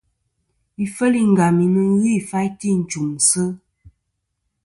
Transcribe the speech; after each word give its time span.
Ifel 0.85 1.13
i 1.21 1.23
Ngam 1.31 1.57
nɨn 1.73 1.89
ghɨ 2.01 2.09
ifaytɨ 2.19 2.65
i 2.75 2.77
nchùmsɨ. 2.81 3.43